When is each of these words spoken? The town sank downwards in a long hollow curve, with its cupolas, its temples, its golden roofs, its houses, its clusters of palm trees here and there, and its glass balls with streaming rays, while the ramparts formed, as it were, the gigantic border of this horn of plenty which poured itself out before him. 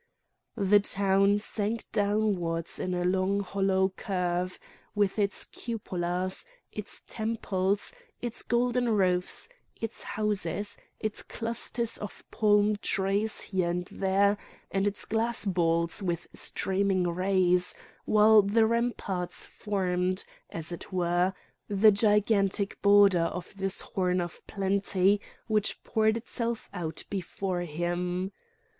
The 0.57 0.79
town 0.79 1.37
sank 1.37 1.83
downwards 1.91 2.79
in 2.79 2.95
a 2.95 3.05
long 3.05 3.41
hollow 3.41 3.89
curve, 3.89 4.57
with 4.95 5.19
its 5.19 5.45
cupolas, 5.45 6.43
its 6.71 7.03
temples, 7.05 7.93
its 8.19 8.41
golden 8.41 8.89
roofs, 8.89 9.47
its 9.79 10.01
houses, 10.01 10.75
its 10.99 11.21
clusters 11.21 11.99
of 11.99 12.23
palm 12.31 12.77
trees 12.77 13.41
here 13.41 13.69
and 13.69 13.85
there, 13.91 14.39
and 14.71 14.87
its 14.87 15.05
glass 15.05 15.45
balls 15.45 16.01
with 16.01 16.27
streaming 16.33 17.03
rays, 17.07 17.75
while 18.05 18.41
the 18.41 18.65
ramparts 18.65 19.45
formed, 19.45 20.25
as 20.49 20.71
it 20.71 20.91
were, 20.91 21.31
the 21.67 21.91
gigantic 21.91 22.81
border 22.81 23.25
of 23.25 23.55
this 23.55 23.81
horn 23.81 24.19
of 24.19 24.41
plenty 24.47 25.21
which 25.45 25.83
poured 25.83 26.17
itself 26.17 26.71
out 26.73 27.03
before 27.11 27.61
him. 27.61 28.31